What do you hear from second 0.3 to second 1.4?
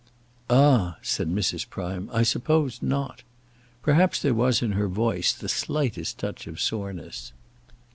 "Ah," said